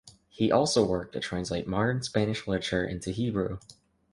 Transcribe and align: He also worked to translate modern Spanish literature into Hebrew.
He 0.29 0.51
also 0.51 0.83
worked 0.83 1.13
to 1.13 1.19
translate 1.19 1.67
modern 1.67 2.01
Spanish 2.01 2.47
literature 2.47 2.83
into 2.83 3.11
Hebrew. 3.11 3.59